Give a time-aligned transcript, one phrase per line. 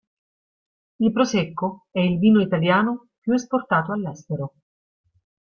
[0.97, 4.55] Il prosecco è il vino italiano più esportato all'estero.